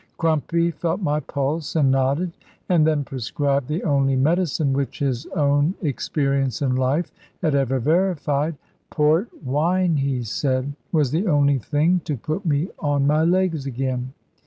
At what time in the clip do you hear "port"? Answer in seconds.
8.89-9.29